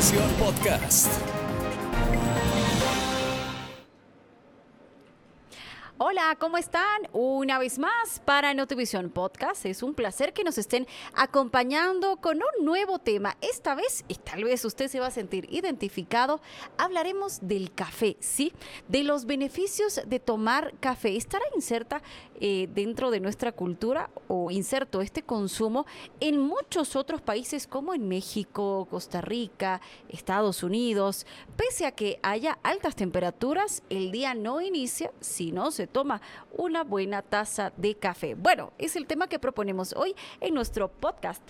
[0.00, 1.39] Notivisión Podcast.
[5.98, 7.08] Hola, ¿cómo están?
[7.12, 9.66] Una vez más para Notivisión Podcast.
[9.66, 13.36] Es un placer que nos estén acompañando con un nuevo tema.
[13.40, 16.40] Esta vez, y tal vez usted se va a sentir identificado,
[16.78, 18.52] hablaremos del café, ¿sí?
[18.88, 21.16] De los beneficios de tomar café.
[21.16, 22.02] ¿Estará inserta
[22.40, 25.86] eh, dentro de nuestra cultura o inserto este consumo
[26.20, 31.26] en muchos otros países como en México, Costa Rica, Estados Unidos?
[31.56, 36.20] Pese a que haya altas temperaturas, el día no inicia si no se toma
[36.52, 38.34] una buena taza de café.
[38.34, 41.42] Bueno, es el tema que proponemos hoy en nuestro podcast.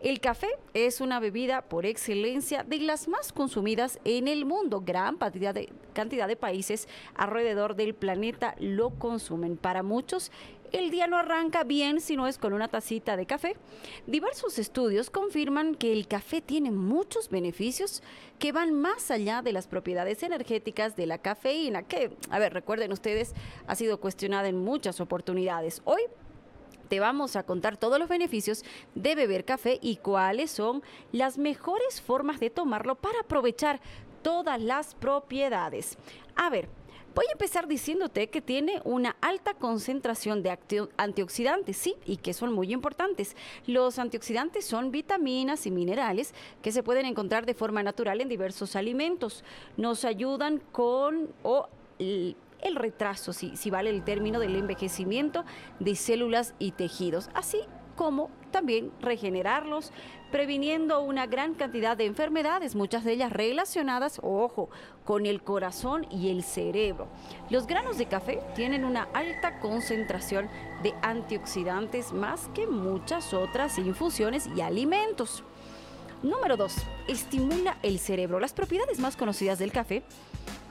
[0.00, 4.82] El café es una bebida por excelencia de las más consumidas en el mundo.
[4.84, 9.56] Gran cantidad de, países alrededor del planeta lo consumen.
[9.56, 10.30] Para muchos,
[10.74, 13.56] el día no arranca bien si no es con una tacita de café.
[14.08, 18.02] Diversos estudios confirman que el café tiene muchos beneficios
[18.40, 22.90] que van más allá de las propiedades energéticas de la cafeína, que, a ver, recuerden
[22.90, 23.34] ustedes,
[23.68, 25.80] ha sido cuestionada en muchas oportunidades.
[25.84, 26.02] Hoy
[26.88, 28.64] te vamos a contar todos los beneficios
[28.96, 33.80] de beber café y cuáles son las mejores formas de tomarlo para aprovechar
[34.22, 35.98] todas las propiedades.
[36.34, 36.68] A ver,
[37.14, 40.58] Voy a empezar diciéndote que tiene una alta concentración de
[40.96, 43.36] antioxidantes, sí, y que son muy importantes.
[43.68, 48.74] Los antioxidantes son vitaminas y minerales que se pueden encontrar de forma natural en diversos
[48.74, 49.44] alimentos.
[49.76, 51.30] Nos ayudan con
[52.00, 52.36] el
[52.74, 55.44] retraso, si, si vale el término, del envejecimiento
[55.78, 57.60] de células y tejidos, así
[57.94, 59.90] como también regenerarlos,
[60.30, 64.70] previniendo una gran cantidad de enfermedades, muchas de ellas relacionadas, ojo,
[65.04, 67.08] con el corazón y el cerebro.
[67.50, 70.48] Los granos de café tienen una alta concentración
[70.84, 75.42] de antioxidantes más que muchas otras infusiones y alimentos.
[76.22, 76.76] Número 2.
[77.08, 78.38] Estimula el cerebro.
[78.38, 80.04] Las propiedades más conocidas del café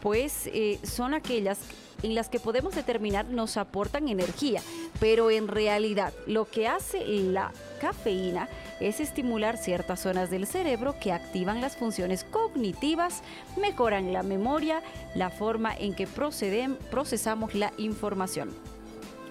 [0.03, 1.59] pues eh, son aquellas
[2.03, 4.62] en las que podemos determinar nos aportan energía,
[5.00, 8.50] pero en realidad lo que hace la cafeína
[8.81, 13.24] es estimular ciertas zonas del cerebro que activan las funciones cognitivas,
[13.56, 14.84] mejoran la memoria,
[15.16, 18.72] la forma en que procesamos la información.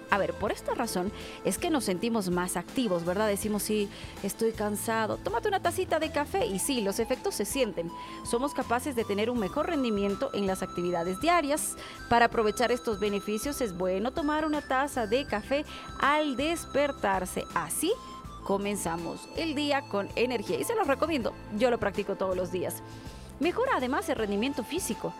[0.09, 1.11] A ver, por esta razón
[1.43, 3.27] es que nos sentimos más activos, ¿verdad?
[3.27, 3.89] Decimos, sí,
[4.21, 7.89] estoy cansado, tómate una tacita de café y sí, los efectos se sienten.
[8.23, 11.75] Somos capaces de tener un mejor rendimiento en las actividades diarias.
[12.09, 15.65] Para aprovechar estos beneficios es bueno tomar una taza de café
[15.99, 17.45] al despertarse.
[17.55, 17.91] Así
[18.43, 22.83] comenzamos el día con energía y se los recomiendo, yo lo practico todos los días.
[23.39, 25.13] Mejora además el rendimiento físico.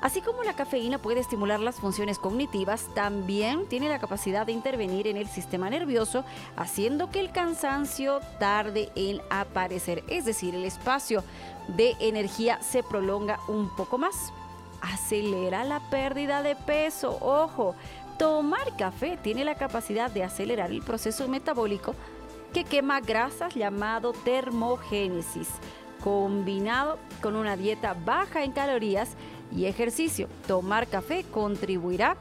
[0.00, 5.08] Así como la cafeína puede estimular las funciones cognitivas, también tiene la capacidad de intervenir
[5.08, 6.24] en el sistema nervioso,
[6.56, 11.24] haciendo que el cansancio tarde en aparecer, es decir, el espacio
[11.66, 14.32] de energía se prolonga un poco más.
[14.80, 17.74] Acelera la pérdida de peso, ojo,
[18.18, 21.96] tomar café tiene la capacidad de acelerar el proceso metabólico
[22.52, 25.48] que quema grasas llamado termogénesis,
[26.04, 29.16] combinado con una dieta baja en calorías
[29.54, 30.28] y ejercicio.
[30.46, 32.16] Tomar café contribuirá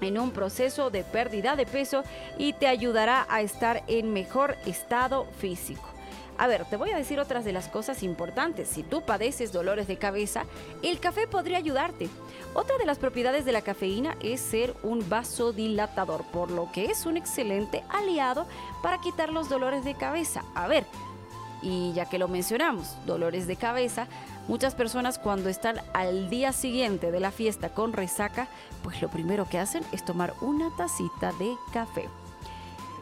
[0.00, 2.02] en un proceso de pérdida de peso
[2.38, 5.94] y te ayudará a estar en mejor estado físico.
[6.36, 8.68] A ver, te voy a decir otras de las cosas importantes.
[8.68, 10.44] Si tú padeces dolores de cabeza,
[10.82, 12.08] el café podría ayudarte.
[12.54, 17.06] Otra de las propiedades de la cafeína es ser un vasodilatador, por lo que es
[17.06, 18.46] un excelente aliado
[18.82, 20.42] para quitar los dolores de cabeza.
[20.56, 20.84] A ver,
[21.62, 24.08] y ya que lo mencionamos, dolores de cabeza,
[24.48, 28.48] muchas personas cuando están al día siguiente de la fiesta con resaca,
[28.82, 32.08] pues lo primero que hacen es tomar una tacita de café.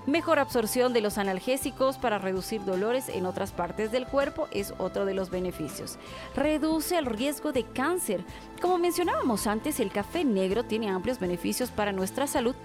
[0.07, 5.05] Mejor absorción de los analgésicos para reducir dolores en otras partes del cuerpo es otro
[5.05, 5.97] de los beneficios.
[6.35, 8.25] Reduce el riesgo de cáncer.
[8.61, 12.57] Como mencionábamos antes, el café negro tiene amplios beneficios para nuestra salud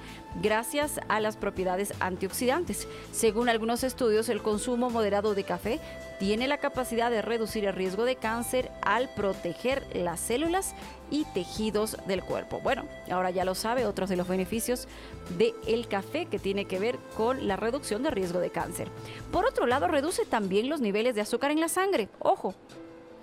[0.42, 2.88] gracias a las propiedades antioxidantes.
[3.12, 5.80] Según algunos estudios, el consumo moderado de café
[6.20, 10.74] tiene la capacidad de reducir el riesgo de cáncer al proteger las células
[11.12, 12.60] y tejidos del cuerpo.
[12.62, 14.88] Bueno, ahora ya lo sabe, otros de los beneficios
[15.38, 18.88] del café que tiene que ver con la reducción de riesgo de cáncer.
[19.32, 22.10] Por otro lado, reduce también los niveles de azúcar en la sangre.
[22.20, 22.56] Ojo,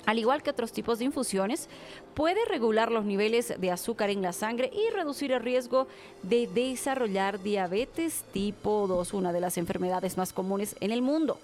[0.06, 1.68] al igual que otros tipos de infusiones,
[2.14, 5.86] puede regular los niveles de azúcar en la sangre y reducir el riesgo
[6.22, 11.38] de desarrollar diabetes tipo 2, una de las enfermedades más comunes en el mundo.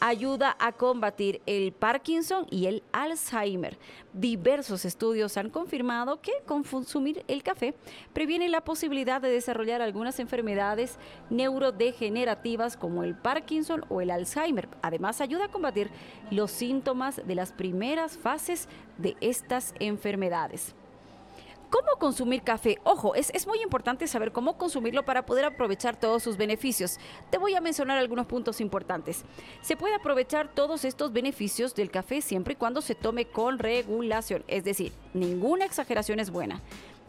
[0.00, 3.78] Ayuda a combatir el Parkinson y el Alzheimer.
[4.12, 7.74] Diversos estudios han confirmado que consumir el café
[8.12, 10.98] previene la posibilidad de desarrollar algunas enfermedades
[11.30, 14.68] neurodegenerativas como el Parkinson o el Alzheimer.
[14.82, 15.90] Además, ayuda a combatir
[16.30, 20.74] los síntomas de las primeras fases de estas enfermedades.
[21.76, 22.78] ¿Cómo consumir café?
[22.84, 26.96] Ojo, es, es, muy importante saber cómo consumirlo para poder aprovechar todos sus beneficios.
[27.28, 29.26] Te voy a mencionar algunos puntos importantes.
[29.60, 34.42] Se puede aprovechar todos estos beneficios del café siempre y cuando se tome con regulación,
[34.48, 36.62] es decir, ninguna exageración es buena.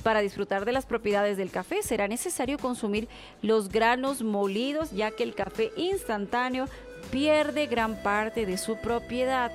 [0.03, 3.07] Para disfrutar de las propiedades del café será necesario consumir
[3.41, 6.65] los granos molidos ya que el café instantáneo
[7.09, 9.49] pierde gran parte de su propiedad.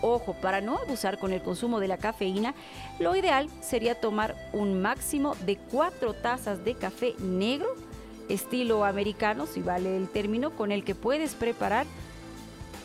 [0.00, 2.54] Ojo, para no abusar con el consumo de la cafeína,
[2.98, 7.68] lo ideal sería tomar un máximo de cuatro tazas de café negro,
[8.28, 11.86] estilo americano, si vale el término, con el que puedes preparar,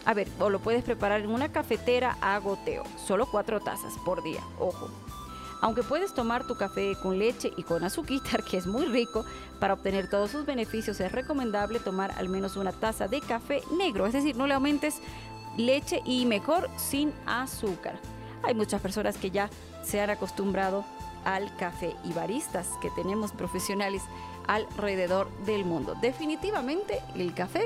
[0.05, 4.23] a ver, o lo puedes preparar en una cafetera a goteo, solo cuatro tazas por
[4.23, 4.89] día, ojo.
[5.61, 9.23] Aunque puedes tomar tu café con leche y con azúcar, que es muy rico,
[9.61, 14.05] para obtener todos sus beneficios es recomendable tomar al menos una taza de café negro,
[14.05, 14.99] es decir, no le aumentes
[15.57, 17.99] leche y mejor sin azúcar.
[18.43, 19.49] Hay muchas personas que ya
[19.83, 20.85] se han acostumbrado
[21.25, 24.01] al café y baristas que tenemos profesionales
[24.47, 25.95] alrededor del mundo.
[26.01, 27.65] Definitivamente el café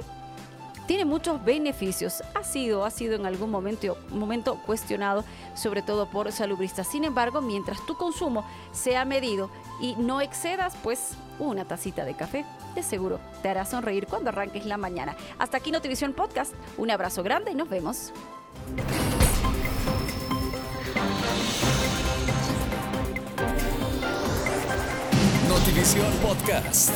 [0.87, 2.23] tiene muchos beneficios.
[2.33, 5.23] Ha sido, ha sido en algún momento, momento cuestionado,
[5.53, 6.87] sobre todo por salubristas.
[6.87, 9.51] Sin embargo, mientras tu consumo sea medido
[9.81, 14.65] y no excedas, pues una tacita de café, de seguro te hará sonreír cuando arranques
[14.65, 15.15] la mañana.
[15.37, 16.53] Hasta aquí Notivisión Podcast.
[16.77, 18.13] Un abrazo grande y nos vemos.
[25.49, 26.91] Notivisión Podcast.